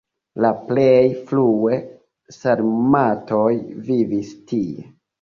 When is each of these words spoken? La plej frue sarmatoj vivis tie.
La 0.45 0.49
plej 0.69 1.03
frue 1.27 1.77
sarmatoj 2.39 3.49
vivis 3.95 4.37
tie. 4.53 4.87